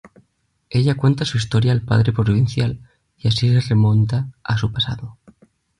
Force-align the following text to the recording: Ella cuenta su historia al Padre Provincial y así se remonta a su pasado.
Ella 0.71 0.95
cuenta 0.95 1.25
su 1.25 1.37
historia 1.37 1.71
al 1.71 1.83
Padre 1.83 2.11
Provincial 2.11 2.79
y 3.19 3.27
así 3.27 3.53
se 3.61 3.69
remonta 3.69 4.31
a 4.43 4.57
su 4.57 4.71
pasado. 4.71 5.19